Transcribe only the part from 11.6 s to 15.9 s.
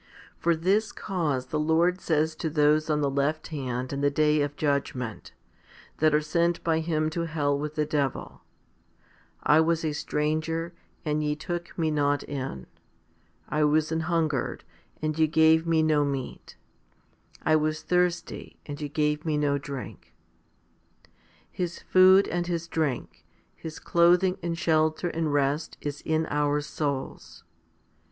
Me not in; I was an hungered, and ye gave Me